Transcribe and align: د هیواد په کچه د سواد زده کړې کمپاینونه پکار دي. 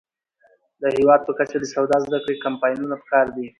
د 0.81 0.83
هیواد 0.97 1.21
په 1.27 1.31
کچه 1.37 1.57
د 1.59 1.65
سواد 1.71 1.99
زده 2.07 2.19
کړې 2.23 2.35
کمپاینونه 2.45 2.95
پکار 3.03 3.25
دي. 3.35 3.45